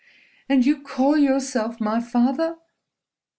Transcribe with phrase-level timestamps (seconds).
[0.49, 2.57] "And you call yourself my father!"